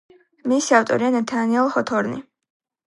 [0.53, 2.21] მისი ავტორია ნათანიელ ჰოთორნი.